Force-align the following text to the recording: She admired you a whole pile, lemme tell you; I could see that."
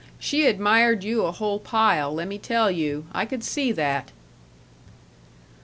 She 0.17 0.47
admired 0.47 1.03
you 1.03 1.25
a 1.25 1.31
whole 1.31 1.59
pile, 1.59 2.11
lemme 2.11 2.39
tell 2.39 2.71
you; 2.71 3.05
I 3.13 3.23
could 3.27 3.43
see 3.43 3.71
that." 3.73 4.11